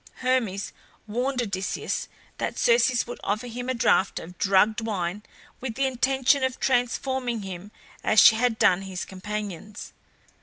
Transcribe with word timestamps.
Hermes 0.21 0.73
warned 1.05 1.43
Odysseus 1.43 2.07
that 2.39 2.57
Circe 2.57 3.05
would 3.05 3.19
offer 3.23 3.45
him 3.45 3.69
a 3.69 3.75
draught 3.75 4.17
of 4.17 4.35
drugged 4.39 4.81
wine 4.81 5.21
with 5.59 5.75
the 5.75 5.85
intention 5.85 6.43
of 6.43 6.59
transforming 6.59 7.43
him 7.43 7.69
as 8.03 8.19
she 8.19 8.35
had 8.35 8.57
done 8.57 8.81
his 8.81 9.05
companions. 9.05 9.93